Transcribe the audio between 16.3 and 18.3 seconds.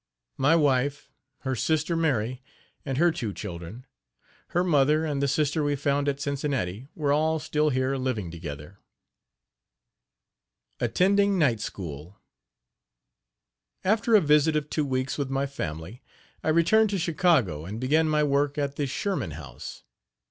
I returned to Chicago, and began my